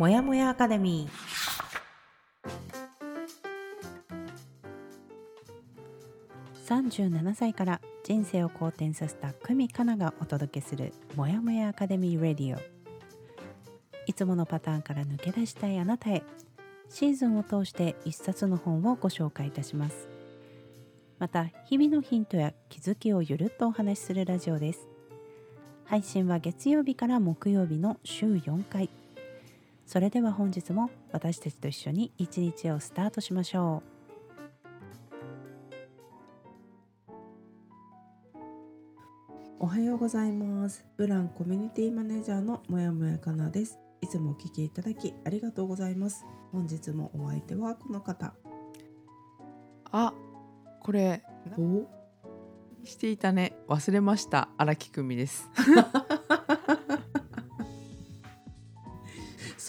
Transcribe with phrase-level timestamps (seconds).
[0.00, 6.88] もやもやアカデミー。
[6.88, 12.60] 37歳から人生を好転させた久美かながお届けするもやもやアカデミーレディオ。
[14.06, 16.22] いつものパターンから抜け出したいあなたへ
[16.88, 20.08] シーズンを通して一冊の本をご紹介いたします。
[21.18, 24.88] また日々のヒントや気づきをゆるっとお話しするラジオです。
[25.84, 28.88] 配信は月曜日から木曜日の週4回。
[29.90, 33.90] それでは本日も私たちと一緒に一日をスタートしましょう。
[39.58, 40.86] おはようございます。
[40.96, 43.80] ブランコミュニティマネージャーのもやもやかなです。
[44.00, 46.24] いつもお聞きいただきありがとうございます。
[46.52, 48.32] 本日もお相手はこの方。
[49.90, 50.14] あ
[50.78, 51.24] これ
[51.58, 51.88] お？
[52.84, 53.56] していたね。
[53.66, 54.50] 忘れました。
[54.56, 55.50] 荒木久美です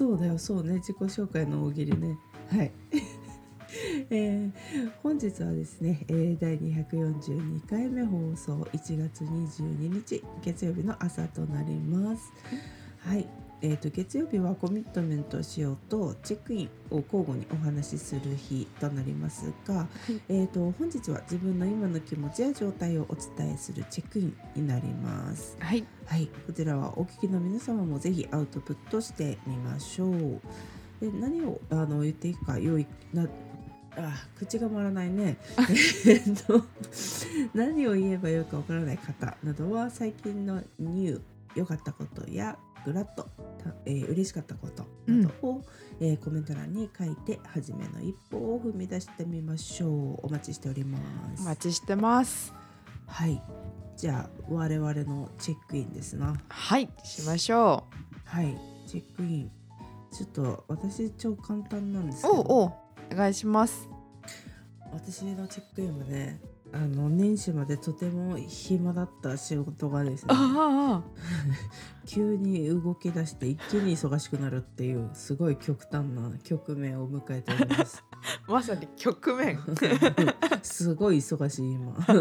[0.01, 0.77] そうだよそうね。
[0.77, 2.17] 自己紹介の大喜利ね。
[2.49, 2.71] はい。
[4.09, 12.33] えー本日はですね、え第242回目放送1月22日月曜日の朝となります。
[12.97, 13.27] はい。
[13.63, 19.87] えー、と月曜日はコミットメントをしようとチェックインを交互にお話しする日となりますが、
[20.29, 25.55] えー、と本日は自分の今の気持ちや状態をお伝えするチェックインになります。
[25.59, 30.41] はいはい、こちらはお聞きの皆様もぜひアウトプットしてみましょう。
[30.99, 33.27] で何をあの言っていくか用意な
[33.95, 35.37] あ口が回らないね。
[36.07, 36.65] えっと
[37.53, 41.21] 何を言えばよいかわからない方などは最近のニュー
[41.55, 43.23] 良かったことやグラッと、
[43.63, 45.63] たえー嬉しかったことなどを、
[45.99, 50.25] えーコメント欄に書いて初めの一歩を踏み出してみましょう。
[50.25, 50.97] お待ちしておりま
[51.37, 51.41] す。
[51.41, 52.53] お待ちしてます
[53.07, 53.41] はい。
[53.97, 56.35] じゃあ我々のチェックインですな。
[56.49, 57.83] はいしましょ
[58.25, 59.51] はい、チェックイン。
[60.11, 62.73] ちょっと私超簡単なんですけうど、おお
[63.15, 63.87] 願いします
[64.91, 66.41] 私のチェックインはね、
[66.73, 71.03] あの年始までとても暇だった仕事がですね、あ
[72.07, 78.03] 急に動き出して一気に忙しくなるっていうすごい極端な局面を迎えております。
[78.11, 78.17] あ
[78.51, 79.59] まさに局面
[80.63, 82.05] すごい忙しい今。
[82.05, 82.17] そう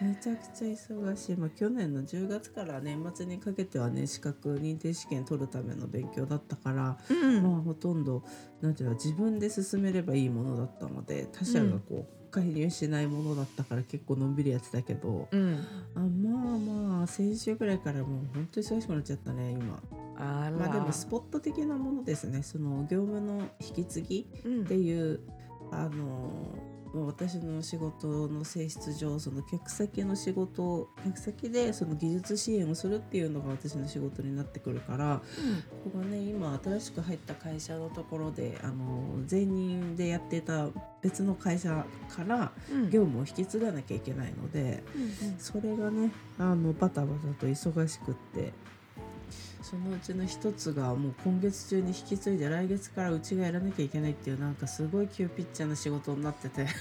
[0.00, 8.22] めちゃくちゃ忙しい、まあ、去年の10月から年末にかけてはね資格認定試験取るための勉強だったから、うんまあほとんど
[8.60, 15.66] なんていうの自分で進めればいいものだったので他者がこう、介入しないものだったから結構のんびりやってたけど、うん。
[15.94, 16.58] あまあ
[16.98, 19.82] まあ先週ぐらいからもう本当に忙しくなっちゃったね今。
[20.16, 20.50] あら。
[20.50, 22.42] まあでもスポット的なものですね。
[22.42, 25.20] その業務の引き継ぎうんっていう
[25.72, 26.65] あのまあ
[27.04, 35.20] 私の仕事の性質上その客先の仕事客先でその技術支援をするっていうのが私の仕事になってくるから
[35.84, 38.74] ここがね今新しく入った会社のところであの
[39.30, 40.68] 前任でやってた
[41.02, 42.86] 別の会社からうん。
[42.90, 44.82] 業務を引き継がなきゃいけないので
[45.38, 48.52] それがねあのバタバタと忙しくって
[49.68, 56.68] そのうちの一つがもう今月中に引き継いで来月からうちがやらなきゃいけないっていうなんかすごい急ピッチャーな仕事になってて。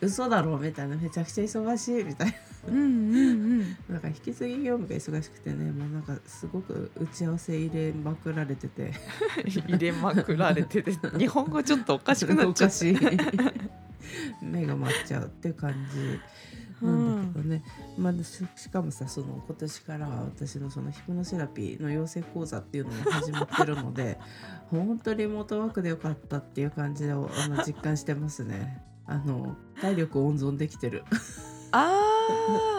[0.00, 0.94] 嘘だろみたいな。
[0.94, 2.32] めちゃくちゃ忙しいみたい
[2.68, 3.58] うんうんうん。
[3.88, 8.92] ななんか引き継ぎ業務が忙しくてねもうなんかすごく打ち合わせ入れまくられてて。
[9.44, 10.92] 入れまくられてて。
[11.18, 12.98] 日本語ちょっとおかしくなっちゃっおかしい。
[14.40, 16.20] 目が回っちゃうって感じ。
[16.80, 17.07] なん
[17.38, 17.62] どね、
[17.96, 24.18] まあ、ししかもさその今年から私のそのヒプノセラピーの養成講座っていうのも始まってるので
[24.70, 27.28] 本当リモートワークでよかったっていう感じであの
[27.66, 28.82] 実感してますね。
[29.06, 31.02] あの体力温存できてる。
[31.72, 31.98] あ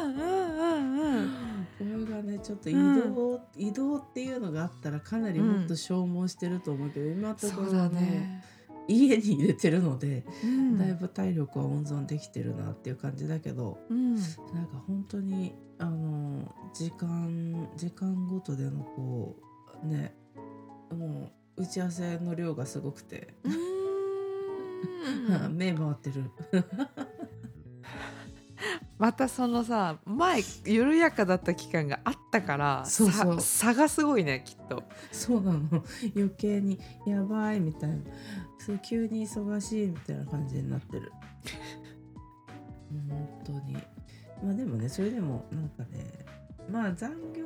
[0.02, 1.50] あうんうんうん。
[1.80, 8.44] これがねちょっと移動、移動っていうのがあったらかなりもっと消耗してると思うけど、今のとこそうだろはねね
[8.90, 10.78] 家に入れてるので、うん。
[10.78, 14.16] だいぶ体力は温存できてるなっていう感じだけどうん。
[14.16, 19.36] なんか本当にあの時間時間ごとでのこ
[19.84, 20.16] うね
[20.91, 23.34] もう打ち合わせの量がすごくて、
[25.52, 26.32] 目回ってる
[28.99, 33.35] またそのさ前緩やかだった期間があったからそうそう。
[33.40, 34.84] さ差がすごいねきっと。
[35.11, 35.61] そうなの。
[36.16, 37.97] 余計にやばいみたいな。
[38.59, 41.13] そう急に忙しいみたいな感じになってる。
[43.09, 43.73] 本当に。
[44.43, 46.05] まあでもねそれでもなんかね
[46.69, 47.46] まあ残業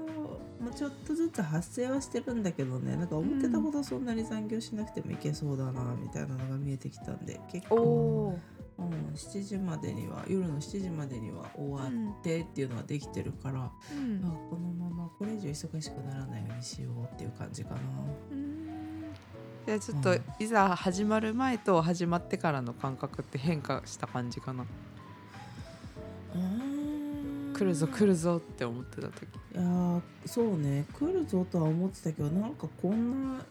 [0.60, 8.40] もちょっとずつ発生はしてるんだけどねなんか思ってたほどそんなに残業しなくてもいけそうだなみたいなのが見えてきたんで結構、お
[8.78, 14.22] うん、7時までには夜の7時までには終わってっていうのはできてるから、うん。
[14.22, 17.80] まあこのままこれ以上忙しくならないようにしようっていう感じかな。
[19.66, 24.66] じゃあちょっとうんいざ始まる前と始まってからの感覚って変化した感じかな。
[27.54, 29.24] 来るぞ来るぞって思ってた時。
[29.24, 30.86] いやーそうね。
[30.94, 33.46] 来るぞとは思ってたけどなんかこんな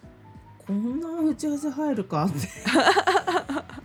[0.67, 2.39] こんな打ち合わせ入るかって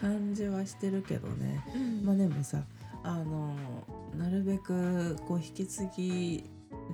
[0.00, 1.64] 感じはしてるけどね。
[2.04, 2.62] まあでもさ
[3.02, 3.54] あの
[4.16, 6.44] なるべくこう引き継ぎ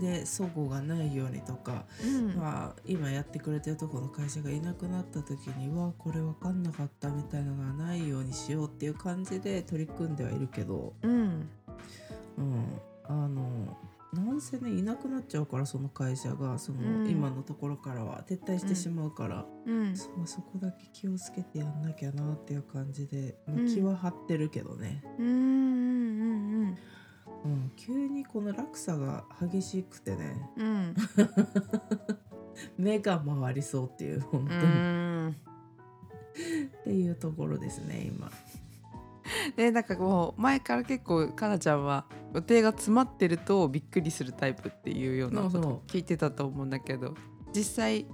[0.01, 2.35] で齟齬がないようにとか、うん。
[2.37, 11.49] まあ、今やってくれてるとこの会社がいなくなった時にはこれ分かんなかったみたいなのがないようにしようっていう感じで取り組んではいるけど、うん。
[12.37, 13.77] うん、あの
[14.15, 17.09] なんせねいなくなっちゃうからその会社がその、うん。
[17.09, 18.23] 今のところからは。
[18.29, 19.97] 撤退してしまうから、うん。
[19.97, 25.27] そまあそこだけ気をつけてやんなきゃなっていう感じで、まあうん気は張ってるけどね、うん。
[25.27, 26.79] うんうん
[27.45, 30.51] うん、急にこの落差が激しくてね。
[30.57, 30.95] うん。
[32.79, 35.37] 目が回りそうっていう本う当に、ん。
[36.81, 38.31] っていうところですね今。
[39.57, 47.15] で なんかもう前から結構かなちゃんは予定が詰まってるとびっくりするタイプっていうようなこと聞いてたと思うんだけど
[47.55, 48.07] 実際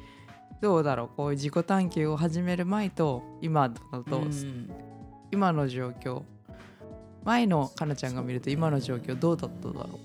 [0.61, 4.71] どうだろうこういう自己探求を始める前と今のと、うん
[5.33, 6.25] 今の状況。
[7.25, 10.01] 前のかなちゃんが見ると今の状況どうだっただろ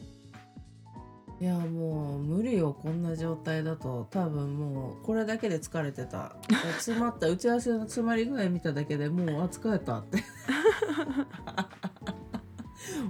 [1.39, 4.07] いやもう無理よこんな状態だと。
[4.09, 6.35] 多分もうこれだけで疲れてた。
[6.77, 10.23] 詰まった打ち合わせの詰まり具合見ただけでもうあ疲れたって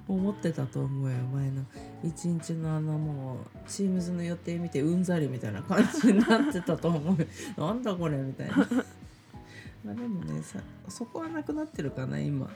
[0.08, 1.64] 思ってたと思うよ前の
[2.04, 3.38] 一日のあのもう
[3.68, 7.28] チームズの予定見てうんざりみたいな感じになってたと思うよ。
[7.58, 8.58] なんだこれみたいな。
[9.84, 12.46] まあでもねさそこはなくなってるかな今。
[12.46, 12.52] う、あ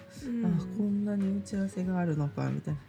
[0.78, 2.80] こんなに打ち合わせがあるのかみたいな。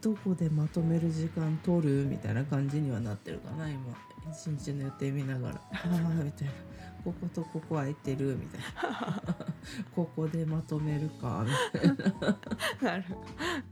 [0.00, 3.94] どこでまとめる時間取るみたいな感じにはなってるかな今。
[4.32, 5.54] 一日の予定見ながら。
[5.72, 6.54] ああみたいな
[7.04, 8.60] こことここ空いてるみたい
[8.92, 9.22] な。
[9.94, 11.44] ここでまとめるか。
[11.72, 11.88] みたい
[12.80, 13.04] ななる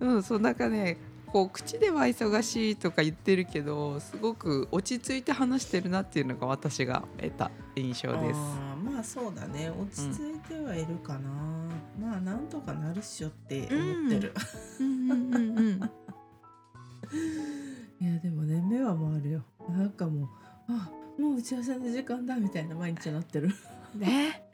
[0.00, 0.96] うんそうなんかね
[1.32, 8.40] こう口では忙しいとか言ってるけどすごく落ち着いて話してるなっていうのが私が得た印象です。
[8.40, 9.70] あーまあそうだね。
[9.70, 11.30] 落ち着いてはいるかな、
[12.00, 14.34] まあなんとかなるっしょって思ってる、
[14.80, 15.80] うんうんうんうん。
[18.00, 19.44] いやでもね目は回るよ。
[19.68, 20.28] なんかもう
[20.68, 20.90] あ
[21.20, 23.48] もう打ち合わせの時間だみたいな毎日なってる。
[23.94, 24.50] ね。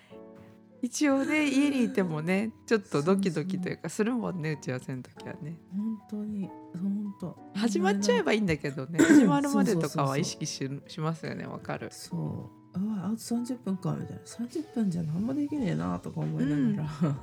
[0.83, 5.59] 一応ね家にいてもねちょっとドキドキというかするもんね打ち合わせの時はね。
[5.73, 6.51] 本当に。
[6.75, 7.37] 本当。
[7.55, 8.99] 始まっちゃえばいいんだけどね。
[8.99, 11.89] 始まるまでとかは意識ししますよねわかる。
[11.93, 12.67] そう。
[12.75, 14.23] ああと30分かみたいな。
[14.23, 16.89] 30分じゃ何もできねえなとか思いながら、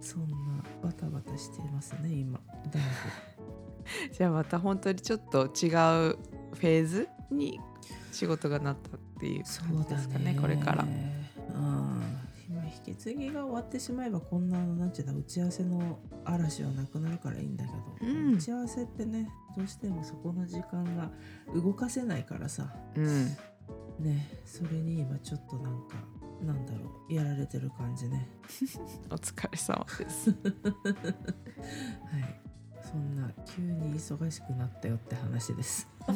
[0.00, 0.36] そんな
[0.82, 2.40] バタバタしてますね今。
[2.70, 2.82] だ い
[4.12, 7.60] じゃあまた本当にちょっと違うフェーズに
[8.12, 10.38] 仕事がなったっていう感じですかねね。
[10.40, 10.84] これから。
[10.84, 10.90] うん。
[12.48, 18.34] 今引き継ぎが終わってしまえばこんななんていうんだ打ち合わせの嵐はなくなるからいいんだけど、うん。
[18.34, 21.10] 打ち合わせってねどうしてもそこの時間が
[21.54, 22.74] 動かせないからさ。
[22.96, 23.36] うん。
[23.98, 25.96] ねそれに今ちょっとなんか
[26.42, 28.28] なんだろうやられてる感じね。
[29.10, 30.30] お疲れ様です。
[30.42, 32.49] はい
[32.90, 35.86] そんな急に忙しくなったよって話です。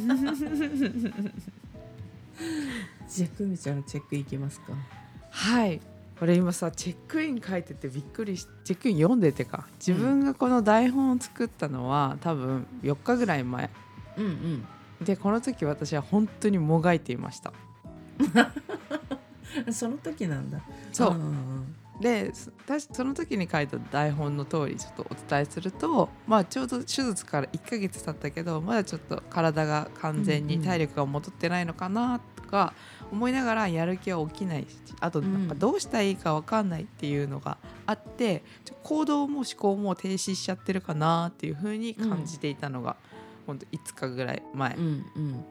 [3.08, 4.72] じゃあ久美ちゃんのチェックいきますか。
[5.30, 5.80] はい。
[6.18, 9.68] これ今さチェックイン書いててびっくりしチェックイン読んでてか。
[9.78, 13.70] 自分がこの台本を作ったのは多分4日ぐらい前。
[14.16, 15.04] うんうん。
[15.04, 17.52] でこの時私は本当にもがいていました。
[19.70, 20.60] その時なんだ。
[20.92, 21.10] そう。
[21.12, 32.74] うんうんでその時に書いた台本の通りちょっとお伝えすると、まあ、ちょうど手術から1ヶ月経ったけどまだちょっと体が完全に体力が戻ってないのかなとか
[33.12, 34.66] 思いながらやる気は起きないし
[35.00, 38.42] あとなんかうんどうしたらいいか分かんないっていうのがあって
[38.82, 42.96] 行動も思考も停止しちゃってるかなっていうふうに感じていたのが、
[43.46, 44.74] ほんと5日ぐらい前。
[44.74, 45.44] うんうん。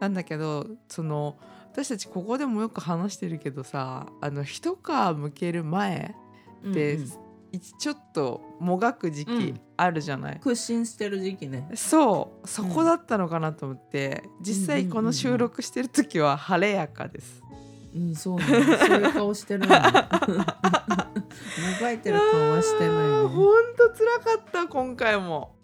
[0.00, 1.36] なんだけどその
[1.72, 4.78] 私たちここでもよく話してるけどさあの一皮
[5.16, 6.14] むける前
[6.62, 7.04] うんで、うん。
[7.52, 9.60] いちょっともがく時う期ん。
[9.76, 11.68] あるじゃない、屈伸してる時期ね。
[11.74, 12.48] そう。
[12.48, 17.42] そこだったのかなと思って、実際この収録してる時は晴れやかです。
[17.94, 18.44] うんそうね。
[18.44, 18.58] そう
[19.00, 19.82] いう顔してるね も
[21.80, 23.26] がいてる顔はしてないね。
[23.26, 25.54] ほんと辛かった今回も。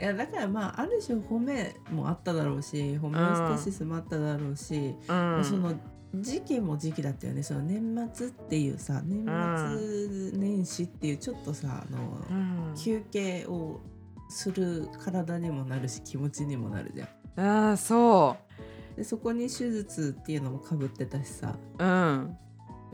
[0.00, 5.74] いやだからまあある種褒めもあっただろうし褒めステシスもあっただろうし、うん、その
[6.14, 7.42] 時期も時期だったよね。
[7.42, 11.98] その年末っていうさ年末年始っていうちょっとさあの、
[12.30, 12.74] うん。
[12.76, 13.80] 休憩を
[14.28, 17.08] する体にもなるし気持ちにもなるじゃん。
[17.40, 18.36] ああそ
[18.96, 21.56] でそこに手術っていうのもかぶってたしさ。
[21.78, 22.36] ううん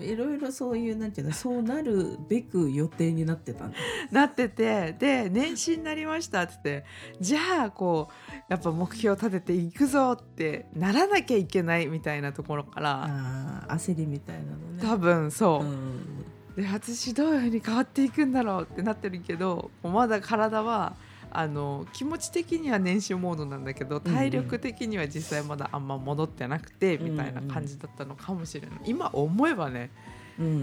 [0.01, 3.79] いろいろそういうなんていうのそうなるべく予定になってたんだ
[4.11, 6.87] なっててで年始になりましたって言って
[7.21, 14.83] じゃあこうやっぱ目標立てていくぞってならなきゃいけないみたいなところから焦りみたいなのね。
[14.83, 15.65] 多分そう。
[15.65, 16.25] う、ん
[16.57, 20.97] で私どういうふうに変わっていくんだろうってなってるけどまだ体は
[21.31, 24.15] あの気持ち的には燃焼モードなんだけどうんうん。
[24.15, 28.81] 体力的には実際まだあんま戻ってなくて、みたいな感じだったのかもしれない。
[28.85, 29.91] 今思えばね
[30.39, 30.55] うんうんう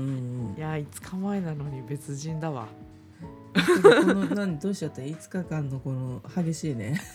[0.54, 0.56] ん。
[0.58, 2.68] いや5日前なのに別人だわ。
[3.56, 7.00] この何どうしちゃった？5日間のこの激しいね。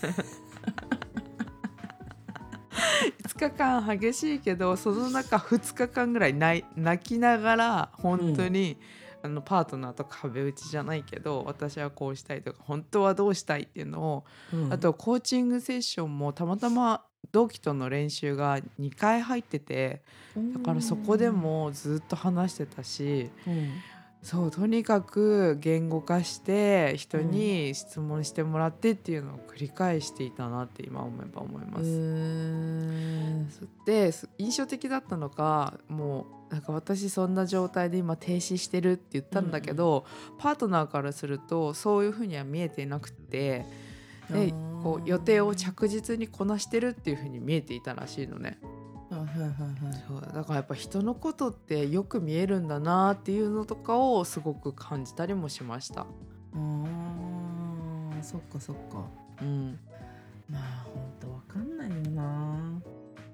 [3.23, 8.77] 5日間激しいけどその中2日間ぐらい泣い泣きながら本当に、
[9.23, 14.23] あのパートナーと壁打ちじゃないけど私はこうしたいとか本当はどうしたいっていうのを、
[14.53, 14.73] うん。
[14.73, 20.01] あとコーチングセッションもたまたま同期との練習が2回入ってて
[20.35, 23.71] だからそこでもずっと話してたしうん。
[24.23, 33.67] そうとにかく言語化して人に質問してもらってっていうのを繰り返していたなって今思えば思います。
[33.85, 40.05] です印象的だったのがもうなんか私そんな状態で今停止してるって言ったんだけど、
[40.37, 43.65] パートナーからするとそういうふうには見えていなくて
[44.29, 44.53] で
[44.83, 48.59] こう予定を着実にこなしてるっていうふうに見えていたらしいのね。
[49.09, 50.03] あはいはいはい。
[50.07, 56.01] そうだからやっぱ人のことってよく見えるんだなっていうのとかをすごく感じたりもしました。
[56.01, 59.05] あーそっかそっか。
[59.41, 59.79] うん、
[60.49, 62.81] まあほんとわかんないよな。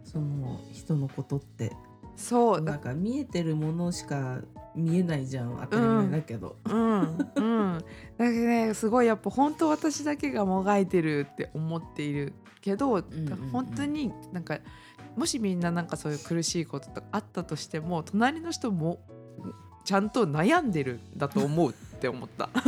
[0.04, 1.74] その人のことって
[2.18, 2.66] そう。
[2.66, 4.42] だなんか見えてるものしか
[4.76, 5.58] 見えないじゃん。
[5.62, 7.84] 当たり前だけど、うんうん、
[8.18, 13.50] だけどねすごいやっぱ本当私だけがもがいてるって思っているけど、んうんうん。
[13.52, 14.60] 本当になんか
[15.16, 19.00] もしみんななんかそういう苦しいこととかあったとしても隣の人も
[19.86, 22.50] ちゃんと悩んでるんだと思うって思った。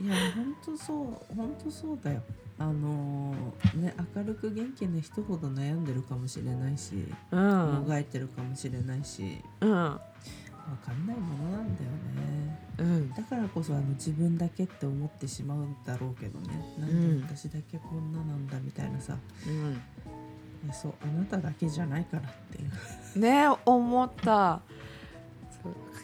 [0.00, 2.22] いや本当そう本当そうだよ
[2.58, 6.94] あのーね明るく元気な人ほど悩んでるかもしれないし、
[7.30, 7.72] うん。
[7.74, 9.70] もがいてるかもしれないしうん。
[9.70, 10.00] わ
[10.84, 12.68] かんないものなんだよね。
[12.78, 13.10] うん。
[13.10, 16.48] だからこそあの自分だけって思ってしまうんだろうけどね。
[16.78, 19.72] なんで私だけこんななんだみたいなさ、うん。
[20.64, 22.66] いやそうあなただけじゃないからってい
[23.16, 23.18] う。
[23.20, 24.60] ね思った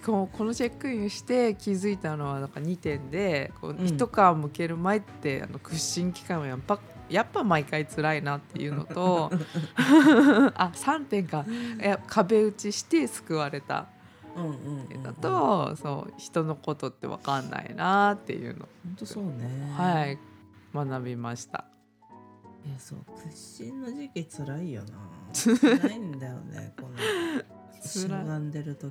[0.05, 3.53] このチェックインして気づいたのはなんか2点で
[3.85, 6.79] 一皮むける前ってあの屈伸期間はやっぱ
[7.09, 9.31] やっぱ毎回辛いなっていうのと
[10.57, 11.45] あ3点か。
[12.07, 13.87] 壁打ちして救われた。
[14.37, 18.69] うんうんうん、っていうのと、そう人のことって分かんないなっていうの。
[18.85, 19.73] 本当そうね。
[19.77, 20.19] はい。
[20.75, 21.67] 学びました。
[22.67, 24.99] いやそう屈伸の時期辛いよな。
[25.33, 26.99] 辛いんだよねこの。
[27.81, 28.27] し辛い。
[28.27, 28.91] がんでる時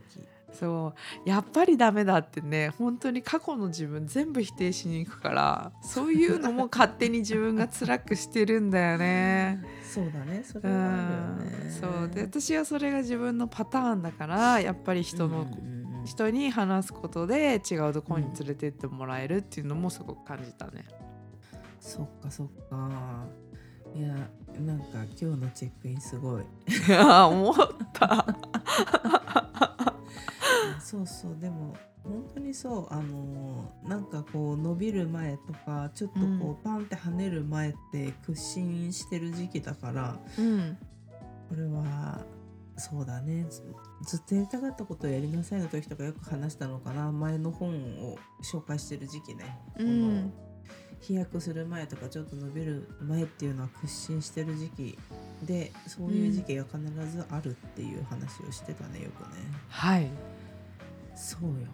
[0.60, 0.93] そ
[1.25, 1.29] う。
[1.29, 9.63] やっぱりダメだってね本当に過去の自分全部否定しに行くからそういうのも勝手に自分が辛くしてるんだよね。
[9.83, 10.43] そうだね。
[10.43, 11.63] それうはあるよん。
[11.63, 12.10] ねそう。
[12.10, 16.05] で私はそれが自分のパターンだからやっぱり人の、うんうんうん。
[16.05, 20.86] 人に話すことで違うところに連れてってもらえるっていうのもすごく感じたね。
[21.79, 23.25] そっかそっか。
[23.95, 24.10] いや
[24.60, 24.86] なんか
[25.19, 26.41] 今日のチェックインすごい。
[26.41, 27.55] いや思っ
[27.93, 28.25] た。
[30.79, 31.38] そうそう。
[31.39, 32.88] でも本当にそう。
[32.93, 40.77] あのーなんかこう伸びる前とかちょっとこう、パンって跳ねる前って屈伸してる時期だからうん。
[41.50, 42.22] これは
[42.77, 43.46] そうだね。
[43.50, 43.63] ず
[44.05, 47.12] ずっとやりたかったことをやりなさいの時とかよく話したのかな。
[47.12, 47.70] 前の本
[48.12, 50.34] を紹介してる時期ね、うこのん。
[51.00, 54.98] 飛躍する前とかちょっと伸びる前っていうのは屈伸してる時期
[55.43, 56.77] でそういう時期が必
[57.12, 59.36] ずあるっていう話をしてたねよくね。
[59.67, 60.10] はい
[61.24, 61.68] そうよ。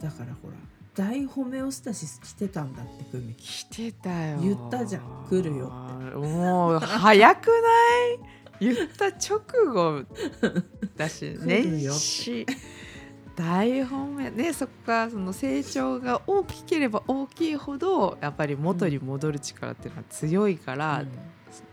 [0.00, 0.54] だからほら
[0.94, 4.38] 大ホメオスタシス来てたんだってクミ来てたよ。
[4.40, 5.26] 言ったじゃん。
[5.28, 7.52] 来るよもう早くな
[8.62, 8.72] い？
[8.72, 9.40] 言った直
[9.72, 10.04] 後
[10.96, 12.46] だし年始
[13.34, 21.04] 大本命ねそこがその成長が大きければ大きいほどやっぱり元に戻る力っていうのは強いから、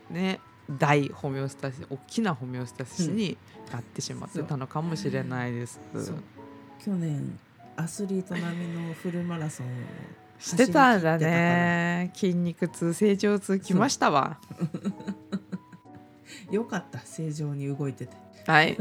[0.10, 0.42] ね
[0.78, 3.38] 大ホメオスタシス大きなホメオスタシスに
[3.72, 5.80] なってしまってたのかもしれないです。
[5.94, 6.24] そう
[6.84, 7.40] 去年
[7.78, 9.70] アスリート並みのフルマラソンを
[10.38, 12.12] してたんだね。
[12.14, 14.38] 筋肉痛成長痛きましたわ。
[16.52, 18.18] よかった正常に動いてて。
[18.46, 18.78] はい。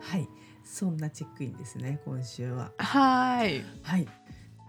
[0.00, 0.28] はい。
[0.62, 2.70] そんなチェックインですね今週は。
[2.76, 3.64] はーい。
[3.82, 4.06] はい。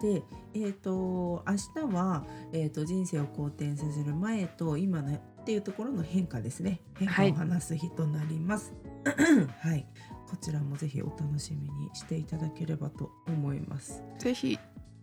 [0.01, 6.79] で、えー、と明日は、えー、と人生を好転させる前と今のっていうところの変化ですね。
[6.97, 8.73] 変化を話す日となります。
[9.59, 9.85] はい、
[10.31, 14.01] こちらもぜひお楽しみにしていただければと思います。
[14.17, 14.57] ぜひ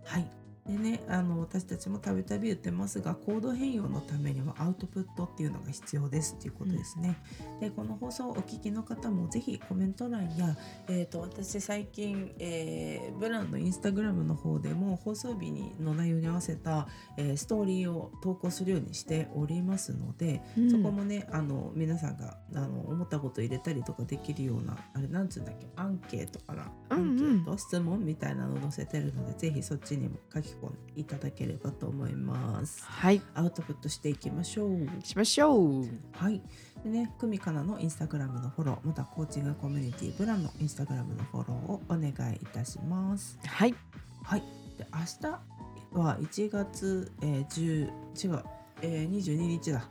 [0.04, 0.30] はい
[0.68, 7.16] でね、あの私たちもたびたび言ってますがコード変容のためにはアウトプットっていうのが必要ですっていうことですね。
[7.58, 10.56] でこの放送をお聞きの方もぜひコメント欄や、
[10.88, 27.08] えー、と私最近、えーブランのインスタグラムの方でも放送日にの内容に合わせた、えーストーリーを投稿するようにしておりますので、そこもねあの皆さんがあの思ったこと入れたりとかできるようなあれなんつうんだっけアンケートかな、うんうん。
[27.08, 32.84] アンケート質問みたいなの載せてるのでぜひそっちにも書き込んでいただければと思います。
[32.84, 34.86] はいアウトプットしていきましょう。
[35.04, 36.42] しましょうはい。
[36.84, 43.38] でね、久美かなのインスタグラムのフォロー、またコーチングコミュニティブランのインスタグラムのフォローをお願いいたします。
[43.44, 43.74] はい
[44.22, 44.42] はい。
[44.76, 45.00] で、明
[45.30, 48.44] 日は1月、えー、10違う、
[48.82, 49.88] えー、22日だ。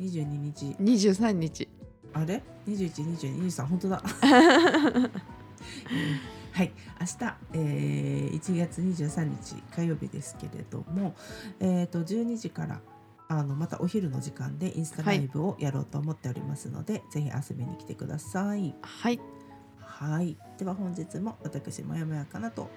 [0.00, 0.76] 22日。
[0.80, 1.68] 23日
[2.12, 4.02] あれ ?21、22、23、本当だ。
[6.56, 11.14] はい、明日、えー、1月23日火曜日ですけれども、
[11.60, 12.80] えー、と12時から
[13.28, 18.74] あのまたお昼の時間でインスタライブをやろうと思っておりますので、ぜひ遊びに来てください。
[18.80, 19.20] はい。
[19.78, 22.70] はい、では本日も私もやもやかなと、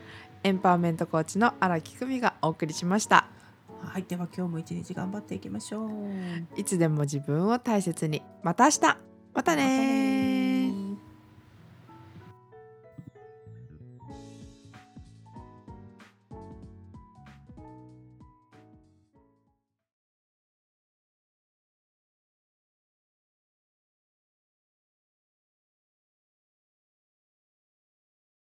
[0.43, 3.29] エンパワーメントコーチの荒木久美がお送りしました。
[3.81, 5.89] はい、では今日も一日頑張っていきましょう。
[6.57, 8.23] いつでも自分を大切に。
[8.43, 8.97] また明日。
[9.33, 10.18] またねー